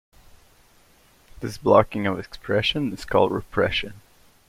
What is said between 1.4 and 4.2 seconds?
This blocking of expression is called repression.